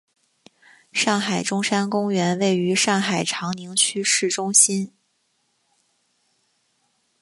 [0.91, 4.95] 上海中山公园位于上海长宁区市中心。